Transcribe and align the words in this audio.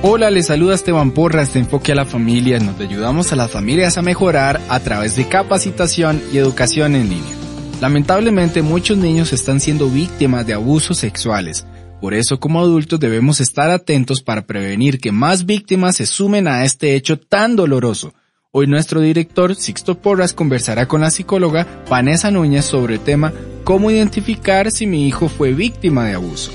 Hola, 0.00 0.30
les 0.30 0.46
saluda 0.46 0.76
Esteban 0.76 1.10
Porras 1.10 1.52
de 1.52 1.58
Enfoque 1.58 1.90
a 1.90 1.96
la 1.96 2.06
Familia, 2.06 2.60
donde 2.60 2.84
ayudamos 2.84 3.32
a 3.32 3.36
las 3.36 3.50
familias 3.50 3.98
a 3.98 4.02
mejorar 4.02 4.60
a 4.68 4.78
través 4.78 5.16
de 5.16 5.26
capacitación 5.26 6.22
y 6.32 6.38
educación 6.38 6.94
en 6.94 7.08
línea. 7.08 7.34
Lamentablemente 7.80 8.62
muchos 8.62 8.96
niños 8.96 9.32
están 9.32 9.58
siendo 9.58 9.90
víctimas 9.90 10.46
de 10.46 10.54
abusos 10.54 10.98
sexuales. 10.98 11.66
Por 12.00 12.14
eso 12.14 12.38
como 12.38 12.60
adultos 12.60 13.00
debemos 13.00 13.40
estar 13.40 13.70
atentos 13.72 14.22
para 14.22 14.46
prevenir 14.46 15.00
que 15.00 15.10
más 15.10 15.46
víctimas 15.46 15.96
se 15.96 16.06
sumen 16.06 16.46
a 16.46 16.64
este 16.64 16.94
hecho 16.94 17.18
tan 17.18 17.56
doloroso. 17.56 18.14
Hoy 18.52 18.68
nuestro 18.68 19.00
director 19.00 19.56
Sixto 19.56 19.98
Porras 19.98 20.32
conversará 20.32 20.86
con 20.86 21.00
la 21.00 21.10
psicóloga 21.10 21.66
Vanessa 21.90 22.30
Núñez 22.30 22.64
sobre 22.64 22.94
el 22.94 23.00
tema 23.00 23.32
cómo 23.64 23.90
identificar 23.90 24.70
si 24.70 24.86
mi 24.86 25.08
hijo 25.08 25.28
fue 25.28 25.54
víctima 25.54 26.04
de 26.04 26.14
abuso. 26.14 26.52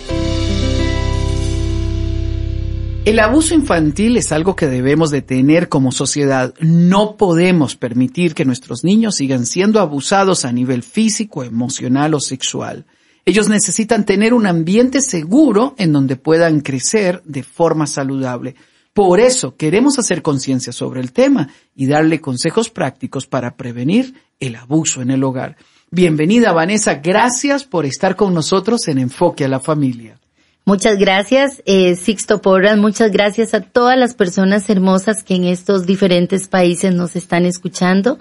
El 3.06 3.20
abuso 3.20 3.54
infantil 3.54 4.16
es 4.16 4.32
algo 4.32 4.56
que 4.56 4.68
debemos 4.68 5.12
de 5.12 5.22
tener 5.22 5.68
como 5.68 5.92
sociedad. 5.92 6.54
No 6.62 7.18
podemos 7.18 7.76
permitir 7.76 8.34
que 8.34 8.46
nuestros 8.46 8.86
niños 8.86 9.16
sigan 9.16 9.46
siendo 9.46 9.82
abusados 9.82 10.46
a 10.46 10.54
nivel 10.54 10.84
físico, 10.84 11.44
emocional 11.44 12.14
o 12.14 12.22
sexual. 12.22 12.86
Ellos 13.26 13.50
necesitan 13.50 14.06
tener 14.06 14.34
un 14.34 14.48
ambiente 14.48 15.02
seguro 15.02 15.76
en 15.78 15.92
donde 15.92 16.16
puedan 16.16 16.62
crecer 16.62 17.22
de 17.26 17.44
forma 17.44 17.88
saludable. 17.88 18.56
Por 18.94 19.20
eso 19.20 19.58
queremos 19.58 20.00
hacer 20.00 20.22
conciencia 20.22 20.72
sobre 20.72 21.02
el 21.02 21.12
tema 21.12 21.50
y 21.76 21.88
darle 21.88 22.22
consejos 22.22 22.70
prácticos 22.70 23.28
para 23.28 23.58
prevenir 23.58 24.14
el 24.40 24.56
abuso 24.56 25.02
en 25.02 25.12
el 25.12 25.26
hogar. 25.26 25.58
Bienvenida 25.92 26.54
Vanessa, 26.54 26.96
gracias 26.96 27.66
por 27.66 27.86
estar 27.86 28.16
con 28.16 28.34
nosotros 28.34 28.88
en 28.88 29.00
Enfoque 29.00 29.44
a 29.44 29.50
la 29.50 29.60
Familia. 29.60 30.23
Muchas 30.66 30.98
gracias, 30.98 31.62
eh, 31.66 31.98
Sixto 31.98 32.42
Porras. 32.42 32.78
Muchas 32.78 33.12
gracias 33.12 33.54
a 33.54 33.60
todas 33.60 33.98
las 33.98 34.14
personas 34.14 34.70
hermosas 34.70 35.22
que 35.22 35.36
en 35.36 35.44
estos 35.44 35.86
diferentes 35.86 36.48
países 36.48 36.96
nos 36.96 37.18
están 37.18 37.46
escuchando. 37.46 38.18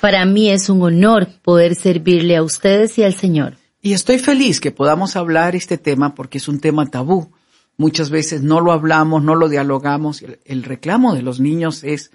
Para 0.00 0.24
mí 0.26 0.50
es 0.50 0.68
un 0.68 0.82
honor 0.82 1.28
poder 1.42 1.76
servirle 1.76 2.36
a 2.36 2.42
ustedes 2.42 2.98
y 2.98 3.04
al 3.04 3.14
Señor. 3.14 3.54
Y 3.80 3.92
estoy 3.92 4.18
feliz 4.18 4.60
que 4.60 4.72
podamos 4.72 5.14
hablar 5.14 5.54
este 5.54 5.78
tema 5.78 6.16
porque 6.16 6.38
es 6.38 6.48
un 6.48 6.58
tema 6.58 6.86
tabú. 6.86 7.30
Muchas 7.76 8.10
veces 8.10 8.42
no 8.42 8.60
lo 8.60 8.72
hablamos, 8.72 9.22
no 9.22 9.36
lo 9.36 9.48
dialogamos. 9.48 10.24
El, 10.44 10.64
reclamo 10.64 11.14
de 11.14 11.22
los 11.22 11.38
niños 11.38 11.84
es, 11.84 12.10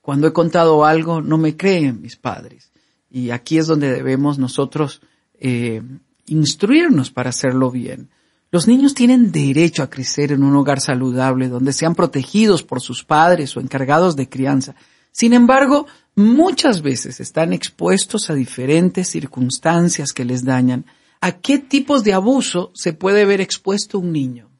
cuando 0.00 0.26
he 0.26 0.32
contado 0.32 0.86
algo, 0.86 1.20
no 1.20 1.36
me 1.36 1.54
creen 1.54 2.00
mis 2.00 2.16
padres. 2.16 2.72
Y 3.10 3.28
aquí 3.28 3.58
es 3.58 3.66
donde 3.66 3.92
debemos 3.92 4.38
nosotros 4.38 5.02
eh, 5.38 5.82
instruirnos 6.24 7.10
para 7.10 7.28
hacerlo 7.28 7.70
bien. 7.70 8.08
Los 8.52 8.68
niños 8.68 8.92
tienen 8.92 9.32
derecho 9.32 9.82
a 9.82 9.88
crecer 9.88 10.30
en 10.30 10.42
un 10.42 10.54
hogar 10.54 10.78
saludable 10.78 11.48
donde 11.48 11.72
sean 11.72 11.94
protegidos 11.94 12.62
por 12.62 12.82
sus 12.82 13.02
padres 13.02 13.56
o 13.56 13.60
encargados 13.60 14.14
de 14.14 14.28
crianza. 14.28 14.74
Sin 15.10 15.32
embargo, 15.32 15.86
muchas 16.14 16.82
veces 16.82 17.18
están 17.18 17.54
expuestos 17.54 18.28
a 18.28 18.34
diferentes 18.34 19.08
circunstancias 19.08 20.12
que 20.12 20.26
les 20.26 20.44
dañan. 20.44 20.84
¿A 21.22 21.32
qué 21.32 21.58
tipos 21.58 22.04
de 22.04 22.12
abuso 22.12 22.70
se 22.74 22.92
puede 22.92 23.24
ver 23.24 23.40
expuesto 23.40 23.98
un 23.98 24.12
niño? 24.12 24.50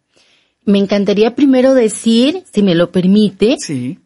Me 0.64 0.78
encantaría 0.78 1.34
primero 1.34 1.74
decir, 1.74 2.44
si 2.50 2.62
me 2.62 2.74
lo 2.74 2.92
permite, 2.92 3.58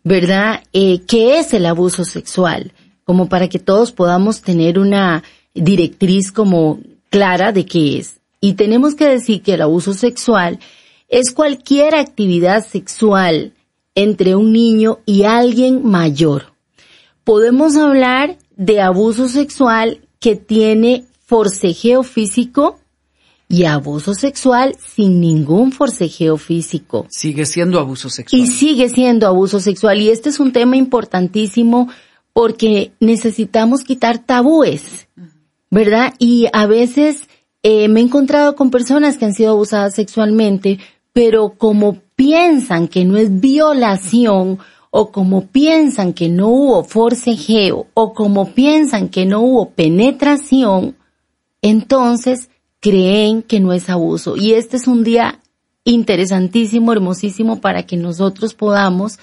¿verdad? 0.02 0.64
Eh, 0.72 1.02
¿Qué 1.06 1.38
es 1.38 1.54
el 1.54 1.64
abuso 1.64 2.04
sexual? 2.04 2.72
Como 3.04 3.28
para 3.28 3.48
que 3.48 3.60
todos 3.60 3.92
podamos 3.92 4.42
tener 4.42 4.80
una 4.80 5.22
directriz 5.54 6.32
como 6.32 6.80
clara 7.08 7.52
de 7.52 7.66
qué 7.66 7.98
es. 7.98 8.16
Y 8.40 8.54
tenemos 8.54 8.94
que 8.94 9.06
decir 9.06 9.42
que 9.42 9.54
el 9.54 9.62
abuso 9.62 9.94
sexual 9.94 10.58
es 11.08 11.32
cualquier 11.32 11.94
actividad 11.94 12.66
sexual 12.66 13.52
entre 13.94 14.34
un 14.34 14.52
niño 14.52 14.98
y 15.06 15.24
alguien 15.24 15.84
mayor. 15.84 16.52
Podemos 17.24 17.76
hablar 17.76 18.38
de 18.56 18.80
abuso 18.80 19.28
sexual 19.28 20.00
que 20.20 20.36
tiene 20.36 21.04
forcejeo 21.24 22.02
físico 22.02 22.78
y 23.48 23.64
abuso 23.64 24.14
sexual 24.14 24.76
sin 24.78 25.20
ningún 25.20 25.72
forcejeo 25.72 26.36
físico. 26.36 27.06
Sigue 27.10 27.46
siendo 27.46 27.78
abuso 27.78 28.10
sexual. 28.10 28.42
Y 28.42 28.46
sigue 28.46 28.88
siendo 28.88 29.26
abuso 29.26 29.60
sexual. 29.60 30.00
Y 30.00 30.10
este 30.10 30.30
es 30.30 30.40
un 30.40 30.52
tema 30.52 30.76
importantísimo 30.76 31.88
porque 32.32 32.92
necesitamos 33.00 33.82
quitar 33.82 34.18
tabúes, 34.18 35.08
¿verdad? 35.70 36.14
Y 36.18 36.48
a 36.52 36.66
veces 36.66 37.28
eh, 37.68 37.88
me 37.88 37.98
he 37.98 38.04
encontrado 38.04 38.54
con 38.54 38.70
personas 38.70 39.18
que 39.18 39.24
han 39.24 39.34
sido 39.34 39.50
abusadas 39.50 39.96
sexualmente, 39.96 40.78
pero 41.12 41.54
como 41.58 41.96
piensan 42.14 42.86
que 42.86 43.04
no 43.04 43.16
es 43.16 43.40
violación, 43.40 44.60
o 44.92 45.10
como 45.10 45.48
piensan 45.48 46.12
que 46.12 46.28
no 46.28 46.46
hubo 46.46 46.84
forcejeo, 46.84 47.88
o 47.92 48.14
como 48.14 48.54
piensan 48.54 49.08
que 49.08 49.26
no 49.26 49.40
hubo 49.40 49.70
penetración, 49.70 50.94
entonces 51.60 52.50
creen 52.78 53.42
que 53.42 53.58
no 53.58 53.72
es 53.72 53.90
abuso. 53.90 54.36
Y 54.36 54.52
este 54.52 54.76
es 54.76 54.86
un 54.86 55.02
día 55.02 55.40
interesantísimo, 55.82 56.92
hermosísimo, 56.92 57.60
para 57.60 57.82
que 57.82 57.96
nosotros 57.96 58.54
podamos 58.54 59.18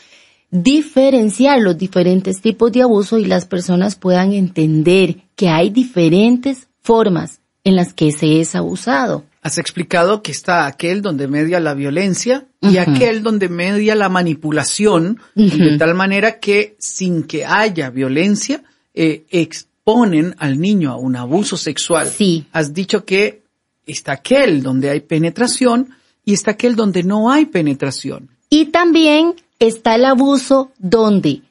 diferenciar 0.51 1.61
los 1.61 1.77
diferentes 1.77 2.41
tipos 2.41 2.73
de 2.73 2.81
abuso 2.81 3.19
y 3.19 3.23
las 3.23 3.45
personas 3.45 3.95
puedan 3.95 4.33
entender 4.33 5.21
que 5.37 5.47
hay 5.47 5.69
diferentes 5.69 6.67
formas 6.81 7.39
en 7.63 7.75
las 7.75 7.93
que 7.93 8.11
se 8.11 8.41
es 8.41 8.55
abusado. 8.55 9.25
Has 9.41 9.57
explicado 9.57 10.21
que 10.21 10.31
está 10.31 10.65
aquel 10.65 11.01
donde 11.01 11.27
media 11.27 11.59
la 11.59 11.73
violencia 11.73 12.45
y 12.61 12.77
aquel 12.77 13.23
donde 13.23 13.49
media 13.49 13.93
la 13.93 14.07
manipulación, 14.07 15.19
de 15.35 15.77
tal 15.77 15.95
manera 15.95 16.39
que 16.39 16.75
sin 16.79 17.23
que 17.23 17.45
haya 17.45 17.89
violencia, 17.89 18.63
eh, 18.93 19.25
exponen 19.29 20.35
al 20.39 20.59
niño 20.59 20.91
a 20.91 20.95
un 20.95 21.17
abuso 21.17 21.57
sexual. 21.57 22.07
Sí. 22.07 22.45
Has 22.53 22.73
dicho 22.73 23.03
que 23.03 23.43
está 23.85 24.13
aquel 24.13 24.63
donde 24.63 24.89
hay 24.89 25.01
penetración 25.01 25.89
y 26.23 26.33
está 26.33 26.51
aquel 26.51 26.75
donde 26.75 27.03
no 27.03 27.29
hay 27.29 27.45
penetración. 27.45 28.29
Y 28.49 28.65
también 28.65 29.35
está 29.59 29.95
el 29.95 30.05
abuso 30.05 30.71
donde 30.77 31.41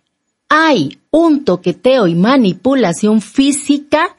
hay 0.49 0.99
un 1.11 1.45
toqueteo 1.45 2.07
y 2.07 2.15
manipulación 2.15 3.21
física 3.21 4.17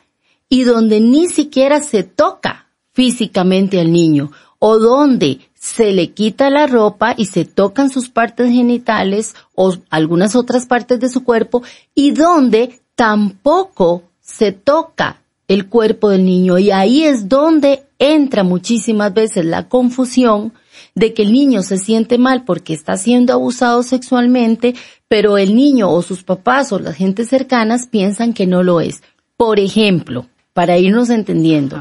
y 0.50 0.64
donde 0.64 1.00
ni 1.00 1.28
siquiera 1.28 1.82
se 1.82 2.04
toca 2.04 2.68
físicamente 2.94 3.80
al 3.80 3.92
niño 3.92 4.32
o 4.60 4.80
donde 4.80 5.40
se 5.56 5.92
le 5.92 6.12
quita 6.12 6.50
la 6.50 6.68
ropa 6.68 7.16
y 7.18 7.26
se 7.26 7.46
tocan 7.46 7.90
sus 7.90 8.10
partes 8.10 8.52
genitales 8.52 9.36
o 9.56 9.76
algunas 9.90 10.36
otras 10.36 10.66
partes 10.68 11.00
de 11.00 11.10
su 11.10 11.24
cuerpo 11.24 11.64
y 11.96 12.12
donde 12.12 12.80
tampoco 12.96 14.04
se 14.22 14.52
toca 14.52 15.22
el 15.48 15.68
cuerpo 15.68 16.10
del 16.10 16.26
niño 16.26 16.58
y 16.58 16.72
ahí 16.72 17.04
es 17.04 17.28
donde 17.28 17.84
entra 18.00 18.44
muchísimas 18.44 19.14
veces 19.14 19.46
la 19.46 19.68
confusión 19.68 20.54
de 20.96 21.14
que 21.14 21.24
el 21.24 21.32
niño 21.34 21.62
se 21.64 21.78
siente 21.78 22.18
mal 22.18 22.46
porque 22.46 22.74
está 22.74 22.98
siendo 22.98 23.34
abusado 23.34 23.84
sexualmente, 23.84 24.76
pero 25.08 25.38
el 25.38 25.56
niño 25.56 25.92
o 25.92 26.02
sus 26.02 26.24
papás 26.24 26.72
o 26.72 26.80
las 26.80 26.96
gentes 26.96 27.30
cercanas 27.30 27.88
piensan 27.88 28.34
que 28.34 28.48
no 28.48 28.64
lo 28.64 28.80
es. 28.80 29.02
Por 29.38 29.60
ejemplo, 29.60 30.28
para 30.54 30.78
irnos 30.78 31.10
entendiendo, 31.10 31.78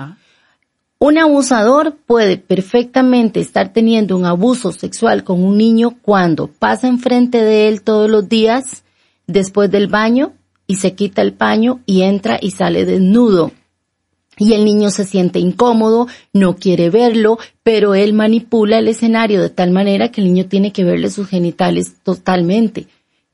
un 0.99 1.19
abusador 1.19 1.97
puede 2.07 2.37
perfectamente 2.37 3.41
estar 3.41 3.73
teniendo 3.73 4.17
un 4.17 4.25
abuso 4.25 4.71
sexual 4.71 5.25
con 5.25 5.43
un 5.43 5.59
niño 5.59 5.97
cuando 6.01 6.47
pasa 6.47 6.87
enfrente 6.87 7.43
de 7.43 7.67
él 7.69 7.83
todos 7.83 8.09
los 8.09 8.29
días 8.29 8.85
después 9.27 9.71
del 9.71 9.89
baño 9.89 10.33
y 10.69 10.77
se 10.77 10.95
quita 10.95 11.21
el 11.23 11.33
paño 11.33 11.81
y 11.87 12.03
entra 12.03 12.39
y 12.41 12.53
sale 12.53 12.85
desnudo. 12.85 13.51
Y 14.39 14.55
el 14.55 14.65
niño 14.65 14.91
se 14.91 15.05
siente 15.05 15.39
incómodo, 15.39 16.07
no 16.33 16.55
quiere 16.55 16.89
verlo, 16.89 17.39
pero 17.63 17.95
él 17.95 18.13
manipula 18.13 18.79
el 18.79 18.89
escenario 18.89 19.43
de 19.43 19.51
tal 19.51 19.73
manera 19.73 20.11
que 20.11 20.21
el 20.21 20.29
niño 20.29 20.47
tiene 20.47 20.73
que 20.73 20.85
verle 20.85 21.11
sus 21.11 21.29
genitales 21.29 21.97
totalmente. 22.03 22.87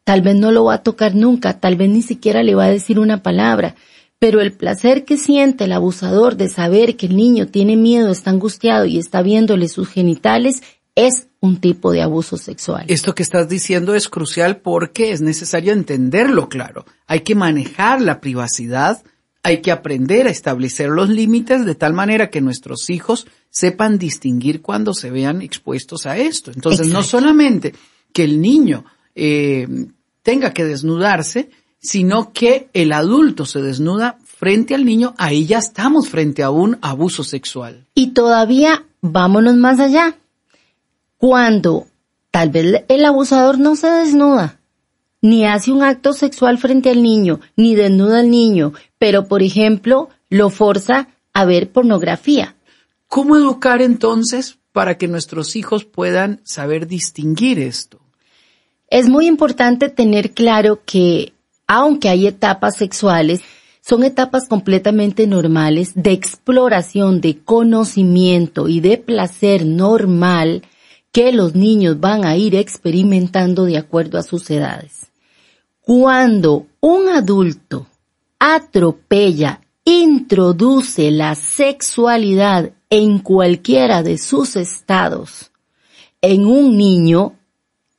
Tal 0.04 0.22
vez 0.22 0.36
no 0.36 0.52
lo 0.52 0.64
va 0.64 0.74
a 0.74 0.82
tocar 0.82 1.14
nunca, 1.14 1.60
tal 1.60 1.76
vez 1.76 1.90
ni 1.90 2.00
siquiera 2.00 2.42
le 2.42 2.54
va 2.54 2.64
a 2.64 2.70
decir 2.70 2.98
una 2.98 3.22
palabra, 3.22 3.74
pero 4.18 4.40
el 4.40 4.52
placer 4.52 5.04
que 5.04 5.16
siente 5.16 5.64
el 5.64 5.72
abusador 5.72 6.36
de 6.36 6.48
saber 6.48 6.96
que 6.96 7.06
el 7.06 7.16
niño 7.16 7.46
tiene 7.46 7.76
miedo, 7.76 8.10
está 8.10 8.30
angustiado 8.30 8.84
y 8.84 8.98
está 8.98 9.22
viéndole 9.22 9.68
sus 9.68 9.88
genitales 9.88 10.62
es 10.94 11.28
un 11.38 11.60
tipo 11.60 11.92
de 11.92 12.02
abuso 12.02 12.36
sexual. 12.36 12.84
Esto 12.88 13.14
que 13.14 13.22
estás 13.22 13.48
diciendo 13.48 13.94
es 13.94 14.08
crucial 14.08 14.56
porque 14.56 15.12
es 15.12 15.20
necesario 15.20 15.72
entenderlo 15.72 16.48
claro. 16.48 16.84
Hay 17.06 17.20
que 17.20 17.36
manejar 17.36 18.00
la 18.00 18.20
privacidad 18.20 19.00
hay 19.42 19.62
que 19.62 19.70
aprender 19.70 20.26
a 20.26 20.30
establecer 20.30 20.90
los 20.90 21.08
límites 21.08 21.64
de 21.64 21.74
tal 21.74 21.92
manera 21.92 22.28
que 22.28 22.40
nuestros 22.40 22.90
hijos 22.90 23.26
sepan 23.50 23.98
distinguir 23.98 24.60
cuando 24.60 24.94
se 24.94 25.10
vean 25.10 25.42
expuestos 25.42 26.06
a 26.06 26.18
esto. 26.18 26.50
Entonces, 26.50 26.88
no 26.88 27.02
solamente 27.02 27.74
que 28.12 28.24
el 28.24 28.40
niño 28.40 28.84
eh, 29.14 29.66
tenga 30.22 30.52
que 30.52 30.64
desnudarse, 30.64 31.50
sino 31.80 32.32
que 32.32 32.68
el 32.72 32.92
adulto 32.92 33.46
se 33.46 33.62
desnuda 33.62 34.18
frente 34.24 34.74
al 34.74 34.84
niño, 34.84 35.14
ahí 35.18 35.46
ya 35.46 35.58
estamos 35.58 36.08
frente 36.08 36.42
a 36.42 36.50
un 36.50 36.78
abuso 36.80 37.24
sexual. 37.24 37.86
Y 37.94 38.08
todavía 38.08 38.84
vámonos 39.00 39.56
más 39.56 39.80
allá. 39.80 40.16
Cuando 41.16 41.86
tal 42.30 42.50
vez 42.50 42.84
el 42.88 43.04
abusador 43.04 43.58
no 43.58 43.74
se 43.74 43.88
desnuda, 43.88 44.60
ni 45.20 45.44
hace 45.44 45.72
un 45.72 45.82
acto 45.82 46.12
sexual 46.12 46.58
frente 46.58 46.90
al 46.90 47.02
niño, 47.02 47.40
ni 47.56 47.74
desnuda 47.74 48.20
al 48.20 48.30
niño, 48.30 48.72
pero 48.98 49.26
por 49.26 49.42
ejemplo 49.42 50.08
lo 50.30 50.50
forza 50.50 51.08
a 51.32 51.44
ver 51.44 51.70
pornografía. 51.70 52.54
¿Cómo 53.08 53.36
educar 53.36 53.82
entonces 53.82 54.58
para 54.72 54.98
que 54.98 55.08
nuestros 55.08 55.56
hijos 55.56 55.84
puedan 55.84 56.40
saber 56.44 56.86
distinguir 56.86 57.58
esto? 57.58 58.00
Es 58.90 59.08
muy 59.08 59.26
importante 59.26 59.88
tener 59.88 60.32
claro 60.32 60.82
que 60.84 61.32
aunque 61.68 62.08
hay 62.08 62.26
etapas 62.26 62.76
sexuales, 62.76 63.42
son 63.80 64.02
etapas 64.02 64.48
completamente 64.48 65.26
normales 65.26 65.92
de 65.94 66.10
exploración, 66.12 67.20
de 67.20 67.38
conocimiento 67.38 68.68
y 68.68 68.80
de 68.80 68.98
placer 68.98 69.64
normal 69.64 70.62
que 71.12 71.32
los 71.32 71.54
niños 71.54 72.00
van 72.00 72.24
a 72.24 72.36
ir 72.36 72.54
experimentando 72.54 73.64
de 73.64 73.78
acuerdo 73.78 74.18
a 74.18 74.22
sus 74.22 74.50
edades. 74.50 75.06
Cuando 75.80 76.66
un 76.80 77.08
adulto 77.08 77.86
atropella, 78.38 79.60
introduce 79.84 81.10
la 81.10 81.34
sexualidad 81.34 82.72
en 82.90 83.20
cualquiera 83.20 84.02
de 84.02 84.18
sus 84.18 84.56
estados 84.56 85.50
en 86.20 86.46
un 86.46 86.76
niño, 86.76 87.38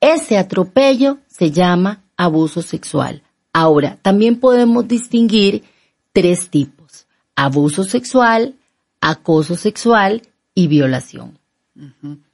ese 0.02 0.38
atropello 0.38 1.20
se 1.28 1.52
llama 1.52 2.04
abuso 2.18 2.62
sexual. 2.62 3.24
Ahora, 3.60 3.98
también 4.02 4.40
podemos 4.40 4.88
distinguir 4.88 5.66
tres 6.14 6.50
tipos. 6.50 7.08
Abuso 7.36 7.84
sexual, 7.84 8.56
acoso 9.02 9.58
sexual 9.58 10.22
y 10.56 10.68
violación. 10.68 11.38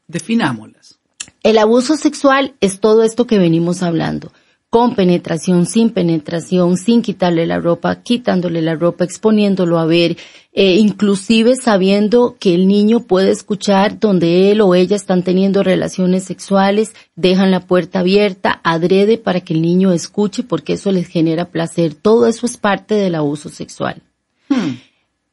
Definámoslas. 0.07 0.99
El 1.41 1.57
abuso 1.57 1.97
sexual 1.97 2.53
es 2.61 2.79
todo 2.79 3.01
esto 3.01 3.25
que 3.25 3.39
venimos 3.39 3.81
hablando 3.81 4.31
con 4.75 4.93
penetración, 4.93 5.65
sin 5.65 5.91
penetración, 5.91 6.75
sin 6.75 7.01
quitarle 7.01 7.45
la 7.45 7.61
ropa, 7.61 8.01
quitándole 8.01 8.61
la 8.61 8.75
ropa, 8.75 9.05
exponiéndolo 9.05 9.79
a 9.79 9.85
ver, 9.85 10.17
eh, 10.51 10.73
inclusive 10.73 11.55
sabiendo 11.55 12.35
que 12.37 12.53
el 12.53 12.67
niño 12.67 12.99
puede 12.99 13.31
escuchar 13.31 14.01
donde 14.01 14.51
él 14.51 14.59
o 14.59 14.75
ella 14.75 14.97
están 14.97 15.23
teniendo 15.23 15.63
relaciones 15.63 16.25
sexuales, 16.25 16.93
dejan 17.15 17.51
la 17.51 17.61
puerta 17.61 17.99
abierta, 17.99 18.59
adrede 18.65 19.17
para 19.17 19.39
que 19.39 19.53
el 19.53 19.61
niño 19.61 19.93
escuche 19.93 20.43
porque 20.43 20.73
eso 20.73 20.91
les 20.91 21.07
genera 21.07 21.51
placer. 21.51 21.93
Todo 21.93 22.27
eso 22.27 22.45
es 22.45 22.57
parte 22.57 22.95
del 22.95 23.15
abuso 23.15 23.47
sexual. 23.47 24.01
Hmm. 24.49 24.73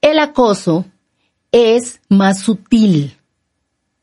El 0.02 0.20
acoso 0.20 0.84
es 1.50 2.00
más 2.08 2.38
sutil, 2.38 3.16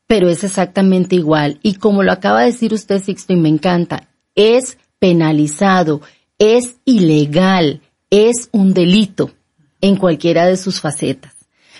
pero 0.06 0.28
es 0.28 0.44
exactamente 0.44 1.16
igual. 1.16 1.60
Y 1.62 1.76
como 1.76 2.02
lo 2.02 2.12
acaba 2.12 2.40
de 2.40 2.52
decir 2.52 2.74
usted, 2.74 3.02
Sixto, 3.02 3.32
y 3.32 3.36
me 3.36 3.48
encanta, 3.48 4.06
es 4.34 4.76
penalizado, 5.00 6.00
es 6.38 6.76
ilegal, 6.84 7.80
es 8.10 8.48
un 8.52 8.72
delito 8.72 9.32
en 9.80 9.96
cualquiera 9.96 10.46
de 10.46 10.56
sus 10.56 10.80
facetas, 10.80 11.34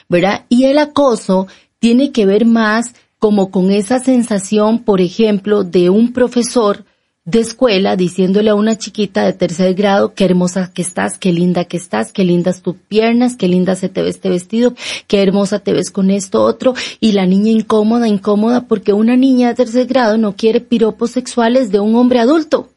¿verdad? 0.08 0.44
Y 0.48 0.64
el 0.64 0.78
acoso 0.78 1.46
tiene 1.78 2.10
que 2.10 2.26
ver 2.26 2.44
más 2.44 2.94
como 3.20 3.50
con 3.50 3.70
esa 3.70 4.00
sensación, 4.00 4.80
por 4.80 5.00
ejemplo, 5.00 5.62
de 5.62 5.90
un 5.90 6.12
profesor 6.12 6.84
de 7.26 7.40
escuela 7.40 7.94
diciéndole 7.96 8.50
a 8.50 8.54
una 8.54 8.78
chiquita 8.78 9.24
de 9.24 9.34
tercer 9.34 9.74
grado 9.74 10.14
qué 10.14 10.24
hermosa 10.24 10.72
que 10.72 10.82
estás, 10.82 11.18
qué 11.18 11.32
linda 11.32 11.66
que 11.66 11.76
estás, 11.76 12.12
qué 12.12 12.24
lindas 12.24 12.62
tus 12.62 12.76
piernas, 12.76 13.36
qué 13.36 13.46
linda 13.46 13.76
se 13.76 13.90
te 13.90 14.02
ve 14.02 14.08
este 14.08 14.30
vestido, 14.30 14.74
qué 15.06 15.22
hermosa 15.22 15.58
te 15.58 15.72
ves 15.72 15.90
con 15.90 16.10
esto 16.10 16.42
otro, 16.42 16.74
y 16.98 17.12
la 17.12 17.26
niña 17.26 17.50
incómoda, 17.50 18.08
incómoda, 18.08 18.66
porque 18.66 18.94
una 18.94 19.16
niña 19.16 19.48
de 19.48 19.54
tercer 19.54 19.86
grado 19.86 20.16
no 20.16 20.34
quiere 20.34 20.60
piropos 20.60 21.10
sexuales 21.10 21.70
de 21.70 21.80
un 21.80 21.94
hombre 21.94 22.20
adulto. 22.20 22.70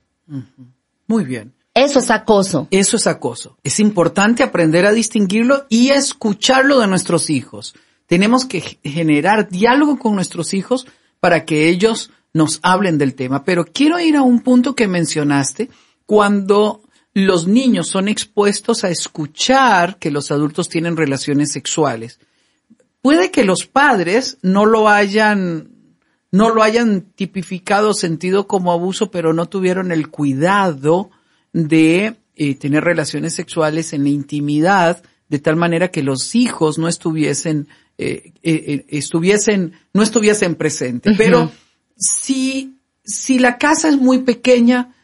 Muy 1.08 1.25
bien. 1.25 1.53
Eso 1.74 2.00
es 2.00 2.12
acoso. 2.12 2.68
Eso 2.70 2.98
es 2.98 3.08
acoso. 3.08 3.58
Es 3.63 3.80
importante 3.80 4.44
aprender 4.44 4.86
a 4.86 4.92
distinguirlo 4.92 5.65
y 5.70 5.89
a 5.89 5.96
escucharlo 5.96 6.80
de 6.80 6.88
nuestros 6.88 7.30
hijos. 7.30 7.74
Tenemos 8.06 8.46
que 8.46 8.62
generar 8.84 9.50
diálogo 9.50 9.98
con 9.98 10.15
nuestros 10.15 10.53
hijos 10.53 10.86
para 11.20 11.46
que 11.46 11.70
ellos 11.70 12.12
nos 12.32 12.60
hablen 12.62 12.98
del 12.98 13.15
tema. 13.15 13.44
Pero 13.44 13.65
quiero 13.65 14.00
ir 14.00 14.18
a 14.18 14.22
un 14.22 14.42
punto 14.42 14.75
que 14.75 14.88
mencionaste 14.88 15.70
cuando 16.06 16.82
los 17.13 17.48
niños 17.48 17.88
son 17.88 18.08
expuestos 18.08 18.84
a 18.84 18.89
escuchar 18.89 19.98
que 19.98 20.12
los 20.12 20.32
adultos 20.32 20.70
tienen 20.70 20.98
relaciones 20.98 21.51
sexuales. 21.51 22.20
Puede 23.01 23.32
que 23.32 23.44
los 23.44 23.65
padres 23.65 24.38
no 24.42 24.65
lo 24.65 24.89
hayan 24.89 25.73
no 26.34 26.50
lo 26.50 26.63
hayan 26.63 27.02
tipificado, 27.02 27.94
sentido 27.94 28.48
como 28.48 28.72
abuso, 28.72 29.12
pero 29.12 29.34
no 29.34 29.46
tuvieron 29.46 29.92
el 29.92 30.10
cuidado 30.10 31.12
de 31.54 32.16
eh, 32.36 32.56
tener 32.56 32.84
relaciones 32.84 33.36
sexuales 33.36 33.94
en 33.94 34.04
la 34.04 34.10
intimidad, 34.10 35.04
de 35.30 35.38
tal 35.38 35.58
manera 35.58 35.90
que 35.90 36.02
los 36.02 36.34
hijos 36.34 36.80
no 36.80 36.88
estuviesen, 36.88 37.68
eh, 38.00 38.34
eh, 38.42 38.84
estuviesen, 38.90 39.74
no 39.94 40.02
estuviesen 40.02 40.56
presentes. 40.56 41.16
Pero 41.20 41.52
si, 41.96 42.80
si 43.04 43.38
la 43.38 43.60
casa 43.60 43.90
es 43.90 43.98
muy 43.98 44.24
pequeña, 44.24 44.96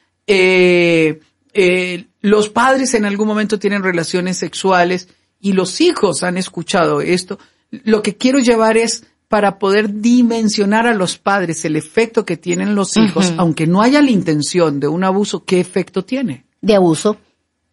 los 2.21 2.49
padres 2.49 2.95
en 2.95 3.05
algún 3.05 3.27
momento 3.27 3.59
tienen 3.59 3.83
relaciones 3.83 4.37
sexuales 4.37 5.09
y 5.39 5.53
los 5.53 5.79
hijos 5.79 6.23
han 6.23 6.39
escuchado 6.39 7.01
esto, 7.01 7.37
lo 7.69 8.01
que 8.01 8.17
quiero 8.17 8.39
llevar 8.39 8.77
es 8.77 9.03
para 9.29 9.59
poder 9.59 10.01
dimensionar 10.01 10.87
a 10.87 10.93
los 10.93 11.17
padres 11.17 11.63
el 11.63 11.75
efecto 11.75 12.25
que 12.25 12.35
tienen 12.35 12.75
los 12.75 12.97
hijos, 12.97 13.31
aunque 13.37 13.67
no 13.67 13.81
haya 13.81 14.01
la 14.01 14.09
intención 14.09 14.79
de 14.79 14.87
un 14.87 15.03
abuso, 15.03 15.45
¿qué 15.45 15.59
efecto 15.59 16.03
tiene? 16.03 16.45
De 16.61 16.75
abuso. 16.75 17.17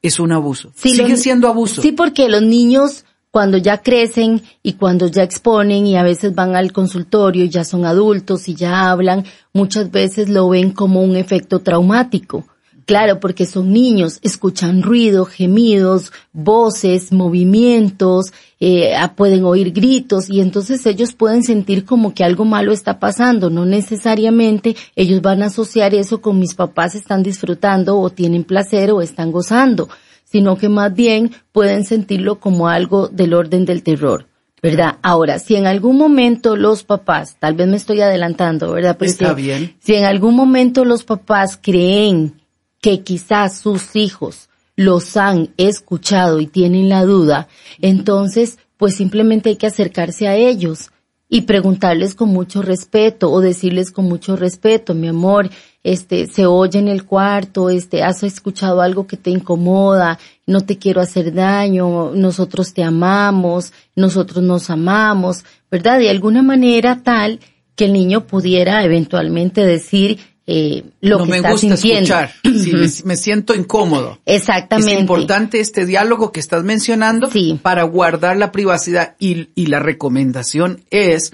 Es 0.03 0.21
un 0.21 0.33
abuso. 0.33 0.71
Sigue 0.77 1.17
siendo 1.17 1.49
abuso. 1.49 1.81
Sí, 1.81 1.93
porque 1.93 2.29
los 2.29 2.43
niños 2.43 3.07
cuando 3.31 3.57
ya 3.57 3.83
crecen 3.83 4.43
y 4.63 4.75
cuando 4.75 5.09
ya 5.09 5.23
exponen 5.23 5.87
y 5.87 5.97
a 5.97 6.03
veces 6.03 6.35
van 6.35 6.57
al 6.57 6.73
consultorio 6.73 7.45
y 7.45 7.49
ya 7.49 7.65
son 7.65 7.85
adultos 7.85 8.49
y 8.49 8.55
ya 8.55 8.91
hablan, 8.91 9.25
muchas 9.53 9.91
veces 9.91 10.29
lo 10.29 10.49
ven 10.49 10.73
como 10.73 11.03
un 11.03 11.17
efecto 11.17 11.61
traumático 11.61 12.47
Claro, 12.87 13.19
porque 13.19 13.47
son 13.47 13.73
niños, 13.73 14.21
escuchan 14.23 14.81
ruido, 14.81 15.25
gemidos, 15.25 16.13
voces, 16.33 17.13
movimientos, 17.13 18.33
eh, 18.61 18.95
ah, 18.95 19.15
pueden 19.17 19.45
oír 19.45 19.73
gritos 19.73 20.31
y 20.31 20.41
entonces 20.41 20.87
ellos 20.87 21.13
pueden 21.13 21.43
sentir 21.43 21.85
como 21.85 22.15
que 22.15 22.23
algo 22.23 22.45
malo 22.45 22.73
está 22.73 23.01
pasando. 23.01 23.51
No 23.51 23.67
necesariamente 23.67 24.77
ellos 24.95 25.21
van 25.21 25.43
a 25.43 25.47
asociar 25.47 25.95
eso 25.95 26.21
con 26.21 26.39
mis 26.39 26.55
papás 26.55 26.95
están 26.95 27.25
disfrutando 27.25 27.99
o 27.99 28.09
tienen 28.11 28.45
placer 28.45 28.93
o 28.93 29.03
están 29.03 29.33
gozando, 29.33 29.89
sino 30.23 30.57
que 30.57 30.69
más 30.69 30.95
bien 30.95 31.33
pueden 31.51 31.85
sentirlo 31.85 32.39
como 32.39 32.69
algo 32.69 33.09
del 33.09 33.35
orden 33.35 33.65
del 33.65 33.83
terror. 33.83 34.29
¿verdad? 34.63 34.99
Ahora, 35.03 35.41
si 35.41 35.57
en 35.57 35.67
algún 35.67 35.97
momento 35.97 36.57
los 36.57 36.85
papás, 36.85 37.37
tal 37.41 37.55
vez 37.55 37.67
me 37.67 37.77
estoy 37.77 38.01
adelantando, 38.01 38.73
¿verdad? 38.73 38.97
Está 39.01 39.35
bien. 39.35 39.77
Si 39.81 39.95
en 39.95 40.05
algún 40.05 40.35
momento 40.35 40.85
los 40.85 41.05
papás 41.05 41.59
creen 41.61 42.46
que 42.87 43.01
quizás 43.01 43.59
sus 43.59 43.97
hijos 43.97 44.49
los 44.77 45.17
han 45.17 45.49
escuchado 45.57 46.39
y 46.39 46.47
tienen 46.47 46.89
la 46.89 47.05
duda, 47.05 47.49
entonces, 47.83 48.61
pues 48.77 48.95
simplemente 48.95 49.49
hay 49.49 49.57
que 49.57 49.67
acercarse 49.67 50.29
a 50.29 50.37
ellos 50.37 50.93
y 51.29 51.41
preguntarles 51.41 52.15
con 52.15 52.29
mucho 52.29 52.63
respeto 52.63 53.33
o 53.33 53.41
decirles 53.41 53.91
con 53.91 54.05
mucho 54.05 54.37
respeto, 54.37 54.95
mi 54.95 55.09
amor, 55.09 55.51
este, 55.83 56.29
se 56.29 56.47
oye 56.47 56.79
en 56.79 56.87
el 56.87 57.05
cuarto, 57.05 57.71
este, 57.71 58.05
has 58.05 58.23
escuchado 58.23 58.81
algo 58.81 59.09
que 59.09 59.17
te 59.17 59.31
incomoda, 59.31 60.21
no 60.47 60.61
te 60.61 60.79
quiero 60.79 61.01
hacer 61.01 61.35
daño, 61.35 62.13
nosotros 62.15 62.73
te 62.73 62.85
amamos, 62.85 63.73
nosotros 63.97 64.45
nos 64.45 64.71
amamos, 64.71 65.45
¿verdad? 65.73 65.99
De 65.99 66.09
alguna 66.09 66.45
manera 66.45 67.03
tal 67.03 67.41
que 67.75 67.87
el 67.87 67.95
niño 67.95 68.29
pudiera 68.29 68.85
eventualmente 68.85 69.67
decir, 69.67 70.21
eh, 70.47 70.85
lo 71.01 71.25
que 71.25 71.31
me 71.31 71.37
está 71.39 71.51
gusta 71.53 71.77
sintiendo. 71.77 72.15
escuchar, 72.19 72.31
sí, 72.45 72.73
me, 72.73 72.89
me 73.05 73.17
siento 73.17 73.55
incómodo. 73.55 74.19
Exactamente. 74.27 74.95
Es 74.95 75.01
importante 75.01 75.61
este 75.61 75.87
diálogo 75.87 76.31
que 76.33 76.41
estás 76.41 76.63
mencionando 76.65 77.31
Sí. 77.31 77.59
para 77.63 77.83
guardar 77.83 78.37
la 78.37 78.53
privacidad 78.53 79.17
y, 79.19 79.49
y 79.55 79.67
la 79.67 79.81
recomendación 79.81 80.83
es, 80.91 81.33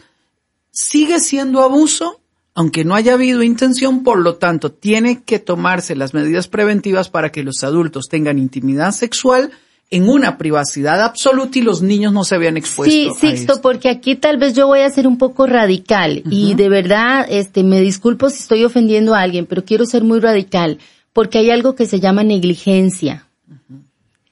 sigue 0.71 1.21
siendo 1.21 1.63
abuso, 1.63 2.21
aunque 2.55 2.85
no 2.85 2.95
haya 2.95 3.15
habido 3.15 3.43
intención, 3.43 4.03
por 4.03 4.19
lo 4.19 4.37
tanto, 4.37 4.73
tiene 4.73 5.23
que 5.23 5.39
tomarse 5.39 5.95
las 5.95 6.15
medidas 6.15 6.49
preventivas 6.49 7.09
para 7.11 7.31
que 7.33 7.43
los 7.43 7.63
adultos 7.65 8.09
tengan 8.09 8.39
intimidad 8.39 8.93
sexual 8.93 9.51
en 9.93 10.09
una 10.09 10.39
privacidad 10.39 11.01
absoluta 11.03 11.59
y 11.59 11.63
los 11.63 11.83
niños 11.83 12.13
no 12.13 12.25
se 12.25 12.39
vean 12.39 12.57
expuestos. 12.57 12.95
Sí, 12.95 13.11
Sixto, 13.21 13.53
esto. 13.53 13.63
porque 13.63 13.89
aquí 13.91 14.17
tal 14.17 14.39
vez 14.39 14.55
yo 14.55 14.67
voy 14.67 14.81
a 14.81 14.91
ser 14.91 15.07
un 15.07 15.19
poco 15.19 15.47
radical 15.47 16.23
y 16.31 16.55
de 16.55 16.69
verdad, 16.69 17.27
este, 17.29 17.63
me 17.63 17.81
disculpo 17.81 18.31
si 18.31 18.41
estoy 18.41 18.65
ofendiendo 18.65 19.15
a 19.15 19.21
alguien, 19.21 19.47
pero 19.47 19.65
quiero 19.65 19.85
ser 19.87 20.03
muy 20.03 20.19
radical 20.19 20.79
porque 21.13 21.39
hay 21.39 21.51
algo 21.51 21.75
que 21.75 21.87
se 21.87 22.01
llama 22.01 22.25
negligencia. 22.25 23.27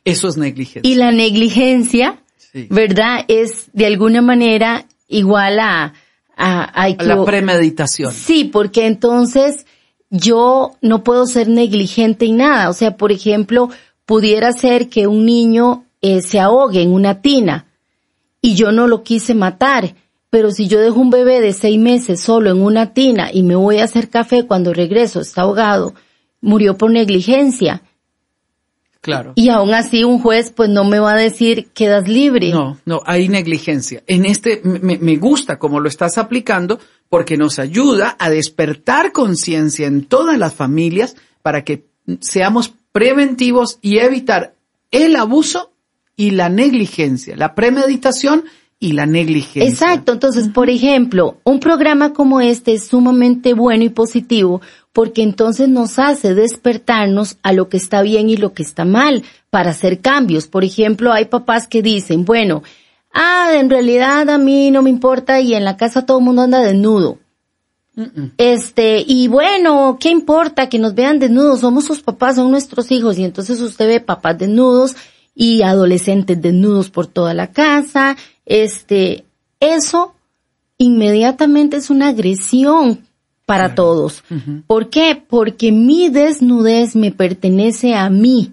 Eso 0.04 0.28
es 0.28 0.36
negligencia. 0.36 0.90
Y 0.90 0.94
la 0.96 1.12
negligencia, 1.12 2.16
Sí. 2.52 2.66
¿verdad? 2.68 3.24
Es 3.28 3.66
de 3.74 3.86
alguna 3.86 4.22
manera 4.22 4.86
igual 5.08 5.60
a, 5.60 5.92
a, 6.36 6.62
a 6.64 6.84
A 6.86 7.02
la 7.04 7.22
premeditación. 7.24 8.12
Sí, 8.12 8.44
porque 8.44 8.86
entonces 8.86 9.66
yo 10.08 10.72
no 10.80 11.04
puedo 11.04 11.26
ser 11.26 11.48
negligente 11.48 12.24
en 12.24 12.38
nada. 12.38 12.68
O 12.70 12.72
sea, 12.72 12.96
por 12.96 13.12
ejemplo, 13.12 13.68
pudiera 14.10 14.50
ser 14.50 14.88
que 14.88 15.06
un 15.06 15.24
niño 15.24 15.84
eh, 16.02 16.20
se 16.20 16.40
ahogue 16.40 16.82
en 16.82 16.90
una 16.92 17.22
tina 17.22 17.66
y 18.42 18.56
yo 18.56 18.72
no 18.72 18.88
lo 18.88 19.04
quise 19.04 19.36
matar. 19.36 19.94
Pero 20.30 20.50
si 20.50 20.66
yo 20.66 20.80
dejo 20.80 20.98
un 20.98 21.10
bebé 21.10 21.40
de 21.40 21.52
seis 21.52 21.78
meses 21.78 22.20
solo 22.20 22.50
en 22.50 22.60
una 22.60 22.92
tina 22.92 23.30
y 23.32 23.44
me 23.44 23.54
voy 23.54 23.78
a 23.78 23.84
hacer 23.84 24.08
café 24.08 24.48
cuando 24.48 24.74
regreso 24.74 25.20
está 25.20 25.42
ahogado, 25.42 25.94
murió 26.40 26.76
por 26.76 26.90
negligencia. 26.90 27.82
Claro. 29.00 29.34
Y 29.36 29.48
aún 29.48 29.74
así 29.74 30.02
un 30.02 30.18
juez 30.18 30.50
pues 30.50 30.68
no 30.68 30.82
me 30.82 30.98
va 30.98 31.12
a 31.12 31.16
decir 31.16 31.68
quedas 31.72 32.08
libre. 32.08 32.50
No, 32.50 32.78
no, 32.84 33.02
hay 33.06 33.28
negligencia. 33.28 34.02
En 34.08 34.26
este, 34.26 34.60
me, 34.64 34.98
me 34.98 35.18
gusta 35.18 35.60
cómo 35.60 35.78
lo 35.78 35.88
estás 35.88 36.18
aplicando 36.18 36.80
porque 37.08 37.36
nos 37.36 37.60
ayuda 37.60 38.16
a 38.18 38.28
despertar 38.28 39.12
conciencia 39.12 39.86
en 39.86 40.04
todas 40.04 40.36
las 40.36 40.52
familias 40.52 41.14
para 41.42 41.62
que 41.62 41.84
seamos 42.20 42.74
preventivos 42.92 43.78
y 43.80 43.98
evitar 43.98 44.54
el 44.90 45.16
abuso 45.16 45.70
y 46.16 46.32
la 46.32 46.48
negligencia, 46.48 47.36
la 47.36 47.54
premeditación 47.54 48.44
y 48.78 48.92
la 48.92 49.06
negligencia. 49.06 49.64
Exacto, 49.64 50.12
entonces, 50.12 50.48
por 50.48 50.70
ejemplo, 50.70 51.38
un 51.44 51.60
programa 51.60 52.12
como 52.12 52.40
este 52.40 52.72
es 52.72 52.86
sumamente 52.86 53.52
bueno 53.52 53.84
y 53.84 53.90
positivo 53.90 54.60
porque 54.92 55.22
entonces 55.22 55.68
nos 55.68 55.98
hace 55.98 56.34
despertarnos 56.34 57.36
a 57.42 57.52
lo 57.52 57.68
que 57.68 57.76
está 57.76 58.02
bien 58.02 58.28
y 58.28 58.36
lo 58.36 58.52
que 58.54 58.62
está 58.62 58.84
mal 58.84 59.22
para 59.50 59.70
hacer 59.70 60.00
cambios. 60.00 60.46
Por 60.46 60.64
ejemplo, 60.64 61.12
hay 61.12 61.26
papás 61.26 61.68
que 61.68 61.82
dicen, 61.82 62.24
bueno, 62.24 62.62
ah, 63.12 63.52
en 63.54 63.70
realidad 63.70 64.28
a 64.30 64.38
mí 64.38 64.70
no 64.70 64.82
me 64.82 64.90
importa 64.90 65.40
y 65.40 65.54
en 65.54 65.64
la 65.64 65.76
casa 65.76 66.06
todo 66.06 66.18
el 66.18 66.24
mundo 66.24 66.42
anda 66.42 66.60
desnudo. 66.60 67.18
Este, 68.38 69.04
y 69.06 69.28
bueno, 69.28 69.98
¿qué 70.00 70.10
importa 70.10 70.68
que 70.68 70.78
nos 70.78 70.94
vean 70.94 71.18
desnudos? 71.18 71.60
Somos 71.60 71.84
sus 71.84 72.00
papás, 72.00 72.36
son 72.36 72.50
nuestros 72.50 72.90
hijos, 72.90 73.18
y 73.18 73.24
entonces 73.24 73.60
usted 73.60 73.86
ve 73.86 74.00
papás 74.00 74.38
desnudos 74.38 74.96
y 75.34 75.62
adolescentes 75.62 76.40
desnudos 76.40 76.90
por 76.90 77.06
toda 77.06 77.34
la 77.34 77.48
casa. 77.48 78.16
Este, 78.46 79.24
eso 79.58 80.14
inmediatamente 80.78 81.76
es 81.76 81.90
una 81.90 82.08
agresión 82.08 83.06
para 83.44 83.74
todos. 83.74 84.22
¿Por 84.66 84.90
qué? 84.90 85.20
Porque 85.28 85.72
mi 85.72 86.08
desnudez 86.08 86.94
me 86.94 87.10
pertenece 87.10 87.94
a 87.94 88.08
mí 88.08 88.52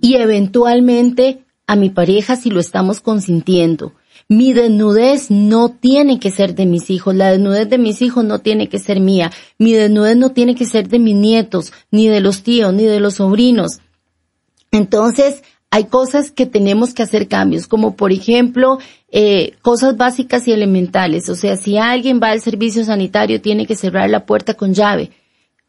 y 0.00 0.14
eventualmente 0.14 1.44
a 1.66 1.76
mi 1.76 1.90
pareja 1.90 2.34
si 2.36 2.50
lo 2.50 2.58
estamos 2.58 3.00
consintiendo. 3.00 3.92
Mi 4.28 4.52
desnudez 4.52 5.30
no 5.30 5.70
tiene 5.70 6.20
que 6.20 6.30
ser 6.30 6.54
de 6.54 6.66
mis 6.66 6.90
hijos, 6.90 7.14
la 7.14 7.30
desnudez 7.30 7.68
de 7.70 7.78
mis 7.78 8.02
hijos 8.02 8.24
no 8.24 8.40
tiene 8.40 8.68
que 8.68 8.78
ser 8.78 9.00
mía, 9.00 9.32
mi 9.58 9.72
desnudez 9.72 10.18
no 10.18 10.30
tiene 10.32 10.54
que 10.54 10.66
ser 10.66 10.88
de 10.88 10.98
mis 10.98 11.16
nietos, 11.16 11.72
ni 11.90 12.08
de 12.08 12.20
los 12.20 12.42
tíos, 12.42 12.74
ni 12.74 12.84
de 12.84 13.00
los 13.00 13.14
sobrinos. 13.14 13.80
Entonces, 14.70 15.42
hay 15.70 15.84
cosas 15.84 16.30
que 16.30 16.46
tenemos 16.46 16.94
que 16.94 17.02
hacer 17.02 17.28
cambios, 17.28 17.66
como 17.66 17.94
por 17.96 18.12
ejemplo, 18.12 18.78
eh, 19.10 19.54
cosas 19.62 19.96
básicas 19.96 20.48
y 20.48 20.52
elementales. 20.52 21.28
O 21.28 21.34
sea, 21.34 21.56
si 21.56 21.76
alguien 21.76 22.20
va 22.22 22.30
al 22.30 22.40
servicio 22.40 22.84
sanitario, 22.84 23.40
tiene 23.40 23.66
que 23.66 23.76
cerrar 23.76 24.08
la 24.08 24.24
puerta 24.24 24.54
con 24.54 24.72
llave. 24.74 25.10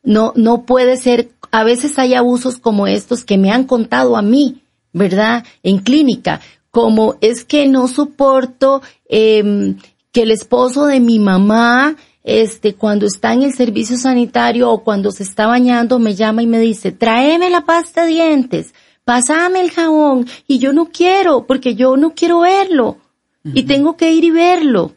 No, 0.03 0.33
no 0.35 0.63
puede 0.63 0.97
ser, 0.97 1.29
a 1.51 1.63
veces 1.63 1.99
hay 1.99 2.13
abusos 2.13 2.57
como 2.57 2.87
estos 2.87 3.23
que 3.23 3.37
me 3.37 3.51
han 3.51 3.65
contado 3.65 4.15
a 4.15 4.21
mí, 4.21 4.61
¿verdad? 4.93 5.45
En 5.63 5.79
clínica, 5.79 6.39
como 6.71 7.15
es 7.21 7.43
que 7.43 7.67
no 7.67 7.87
soporto 7.87 8.81
eh, 9.07 9.75
que 10.11 10.23
el 10.23 10.31
esposo 10.31 10.85
de 10.85 10.99
mi 10.99 11.19
mamá, 11.19 11.95
este, 12.23 12.75
cuando 12.75 13.05
está 13.05 13.33
en 13.33 13.43
el 13.43 13.53
servicio 13.53 13.97
sanitario 13.97 14.69
o 14.69 14.83
cuando 14.83 15.11
se 15.11 15.23
está 15.23 15.47
bañando, 15.47 15.99
me 15.99 16.15
llama 16.15 16.43
y 16.43 16.47
me 16.47 16.59
dice, 16.59 16.91
tráeme 16.91 17.49
la 17.49 17.65
pasta 17.65 18.05
de 18.05 18.11
dientes, 18.11 18.73
pásame 19.03 19.61
el 19.61 19.71
jabón, 19.71 20.27
y 20.47 20.59
yo 20.59 20.73
no 20.73 20.89
quiero, 20.91 21.45
porque 21.45 21.75
yo 21.75 21.97
no 21.97 22.13
quiero 22.13 22.41
verlo, 22.41 22.97
y 23.43 23.63
tengo 23.63 23.95
que 23.97 24.11
ir 24.11 24.23
y 24.25 24.31
verlo. 24.31 24.93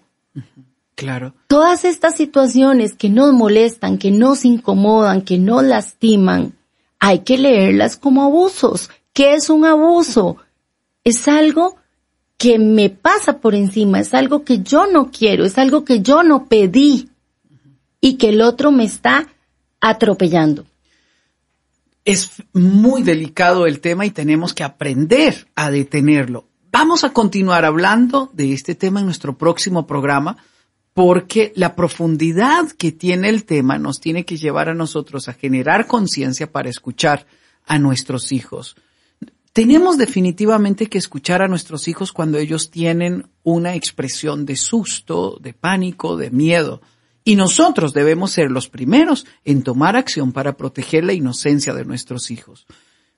Claro. 0.94 1.34
Todas 1.46 1.84
estas 1.84 2.16
situaciones 2.16 2.94
que 2.94 3.08
nos 3.08 3.32
molestan, 3.32 3.98
que 3.98 4.10
nos 4.10 4.44
incomodan, 4.44 5.22
que 5.22 5.38
nos 5.38 5.62
lastiman, 5.64 6.54
hay 6.98 7.20
que 7.20 7.38
leerlas 7.38 7.96
como 7.96 8.22
abusos. 8.22 8.90
¿Qué 9.12 9.34
es 9.34 9.50
un 9.50 9.64
abuso? 9.64 10.36
Es 11.04 11.28
algo 11.28 11.76
que 12.36 12.58
me 12.58 12.90
pasa 12.90 13.38
por 13.38 13.54
encima, 13.54 14.00
es 14.00 14.14
algo 14.14 14.44
que 14.44 14.62
yo 14.62 14.86
no 14.86 15.10
quiero, 15.10 15.44
es 15.44 15.58
algo 15.58 15.84
que 15.84 16.02
yo 16.02 16.22
no 16.22 16.46
pedí 16.46 17.08
y 18.00 18.14
que 18.14 18.30
el 18.30 18.42
otro 18.42 18.72
me 18.72 18.84
está 18.84 19.28
atropellando. 19.80 20.66
Es 22.04 22.42
muy 22.52 23.02
delicado 23.02 23.66
el 23.66 23.80
tema 23.80 24.06
y 24.06 24.10
tenemos 24.10 24.54
que 24.54 24.64
aprender 24.64 25.46
a 25.54 25.70
detenerlo. 25.70 26.48
Vamos 26.72 27.04
a 27.04 27.12
continuar 27.12 27.64
hablando 27.64 28.30
de 28.32 28.52
este 28.52 28.74
tema 28.74 29.00
en 29.00 29.06
nuestro 29.06 29.38
próximo 29.38 29.86
programa 29.86 30.38
porque 30.94 31.52
la 31.54 31.76
profundidad 31.76 32.70
que 32.72 32.92
tiene 32.92 33.28
el 33.28 33.44
tema 33.44 33.78
nos 33.78 34.00
tiene 34.00 34.24
que 34.24 34.36
llevar 34.36 34.68
a 34.68 34.74
nosotros 34.74 35.28
a 35.28 35.32
generar 35.32 35.86
conciencia 35.86 36.50
para 36.50 36.70
escuchar 36.70 37.26
a 37.66 37.78
nuestros 37.78 38.32
hijos. 38.32 38.76
Tenemos 39.52 39.98
definitivamente 39.98 40.86
que 40.86 40.96
escuchar 40.96 41.42
a 41.42 41.48
nuestros 41.48 41.86
hijos 41.86 42.12
cuando 42.12 42.38
ellos 42.38 42.70
tienen 42.70 43.26
una 43.42 43.74
expresión 43.74 44.46
de 44.46 44.56
susto, 44.56 45.36
de 45.42 45.52
pánico, 45.52 46.16
de 46.16 46.30
miedo. 46.30 46.80
Y 47.22 47.36
nosotros 47.36 47.92
debemos 47.92 48.32
ser 48.32 48.50
los 48.50 48.68
primeros 48.68 49.26
en 49.44 49.62
tomar 49.62 49.94
acción 49.94 50.32
para 50.32 50.56
proteger 50.56 51.04
la 51.04 51.12
inocencia 51.12 51.74
de 51.74 51.84
nuestros 51.84 52.30
hijos. 52.30 52.66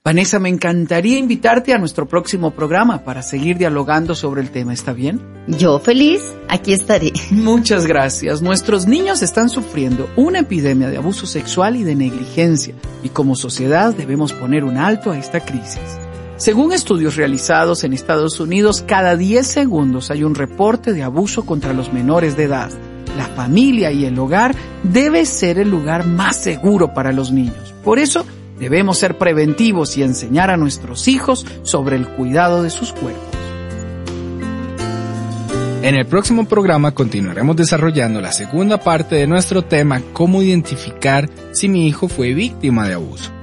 Vanessa, 0.03 0.41
me 0.41 0.49
encantaría 0.49 1.19
invitarte 1.19 1.73
a 1.73 1.79
nuestro 1.79 2.07
próximo 2.07 2.51
programa 2.51 3.05
para 3.05 3.23
seguir 3.23 3.57
dialogando 3.57 4.17
sobre 4.17 4.43
el 4.43 4.51
tema. 4.51 4.75
¿Está 4.75 4.93
bien? 4.93 5.23
Yo 5.47 5.79
feliz, 5.79 6.21
aquí 6.49 6.73
estaré. 6.73 7.13
Muchas 7.31 7.87
gracias. 7.87 8.43
Nuestros 8.43 8.87
niños 8.87 9.23
están 9.23 9.49
sufriendo 9.49 10.11
una 10.17 10.41
epidemia 10.41 10.91
de 10.91 10.97
abuso 10.97 11.27
sexual 11.27 11.77
y 11.77 11.85
de 11.85 11.95
negligencia 11.95 12.75
y 13.05 13.11
como 13.11 13.37
sociedad 13.37 13.95
debemos 13.95 14.33
poner 14.33 14.65
un 14.65 14.77
alto 14.77 15.13
a 15.13 15.19
esta 15.19 15.41
crisis. 15.41 16.04
Según 16.37 16.73
estudios 16.73 17.17
realizados 17.17 17.85
en 17.85 17.93
Estados 17.93 18.41
Unidos, 18.41 18.85
cada 18.87 19.17
10 19.17 19.47
segundos 19.47 20.11
hay 20.11 20.25
un 20.25 20.35
reporte 20.35 20.93
de 20.93 21.03
abuso 21.03 21.47
contra 21.47 21.73
los 21.73 21.93
menores 21.93 22.37
de 22.37 22.45
edad. 22.45 22.71
La 23.17 23.27
familia 23.27 23.93
y 23.93 24.05
el 24.05 24.19
hogar 24.19 24.55
debe 24.83 25.25
ser 25.27 25.59
el 25.59 25.71
lugar 25.71 26.07
más 26.07 26.43
seguro 26.43 26.93
para 26.93 27.13
los 27.13 27.31
niños. 27.31 27.75
Por 27.85 27.99
eso, 27.99 28.25
Debemos 28.59 28.99
ser 28.99 29.19
preventivos 29.19 29.97
y 29.97 30.03
enseñar 30.03 30.51
a 30.51 30.57
nuestros 30.57 31.09
hijos 31.09 31.45
sobre 31.63 31.97
el 31.97 32.07
cuidado 32.09 32.63
de 32.63 32.71
sus 32.71 32.93
cuerpos. 32.93 33.23
En 35.83 35.95
el 35.95 36.07
próximo 36.07 36.47
programa 36.47 36.93
continuaremos 36.93 37.57
desarrollando 37.57 38.21
la 38.21 38.33
segunda 38.33 38.79
parte 38.79 39.17
de 39.17 39.27
nuestro 39.27 39.63
tema, 39.63 40.01
cómo 40.15 40.41
identificar 40.41 41.29
si 41.53 41.69
mi 41.69 41.87
hijo 41.87 42.09
fue 42.09 42.33
víctima 42.33 42.89
de 42.89 42.95
abuso. 42.95 43.34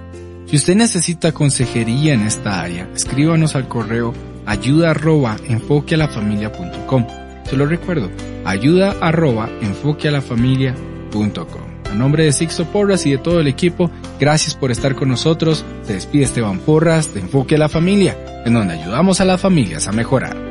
Si 0.52 0.58
usted 0.58 0.76
necesita 0.76 1.32
consejería 1.32 2.14
en 2.14 2.24
esta 2.24 2.60
área, 2.60 2.90
escríbanos 2.94 3.56
al 3.56 3.70
correo 3.70 4.14
ayuda 4.46 4.92
arroba 4.92 5.38
enfoquealafamilia.com. 5.48 7.08
Se 7.46 7.56
lo 7.56 7.66
recuerdo, 7.66 8.12
ayuda 8.44 8.94
arroba 9.00 9.50
enfoquealafamilia.com. 9.62 11.62
A 11.90 11.96
nombre 11.96 12.26
de 12.26 12.34
Sixto 12.34 12.66
Porras 12.66 13.06
y 13.06 13.12
de 13.12 13.18
todo 13.18 13.40
el 13.40 13.48
equipo, 13.48 13.90
gracias 14.20 14.54
por 14.54 14.72
estar 14.72 14.94
con 14.94 15.08
nosotros. 15.08 15.64
Se 15.84 15.94
despide 15.94 16.26
Esteban 16.26 16.60
Porras 16.60 17.14
de 17.14 17.22
Enfoque 17.22 17.56
a 17.56 17.60
la 17.60 17.70
Familia, 17.70 18.18
en 18.46 18.54
donde 18.54 18.74
ayudamos 18.74 19.22
a 19.22 19.26
las 19.26 19.40
familias 19.40 19.88
a 19.88 19.94
mejorar. 19.94 20.51